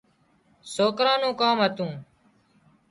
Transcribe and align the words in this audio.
سوڪران 0.73 1.17
نُون 1.21 1.33
ڪام 1.41 1.57
هتون 1.65 1.91